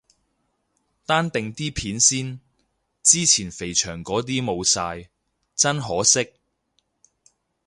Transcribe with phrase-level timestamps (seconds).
[1.05, 2.39] 單定啲片先，
[3.03, 5.11] 之前肥祥嗰啲冇晒，
[5.53, 6.27] 真可惜。